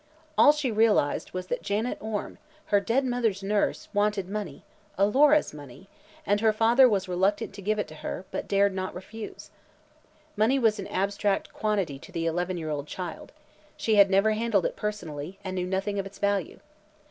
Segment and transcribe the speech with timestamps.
[0.35, 2.39] All she realized was that Janet Orme,
[2.73, 4.63] her dead mother's nurse, wanted money
[4.97, 5.89] Alora's money
[6.25, 9.51] and her father was reluctant to give it to her but dared not refuse.
[10.35, 13.31] Money was an abstract quantity to the eleven year old child;
[13.77, 16.59] she had never handled it personally and knew nothing of its value.